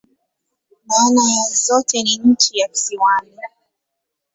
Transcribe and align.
Maana 0.85 1.21
ya 1.35 1.53
zote 1.53 2.03
ni 2.03 2.17
"nchi 2.23 2.59
ya 2.59 2.67
kisiwani. 2.67 3.31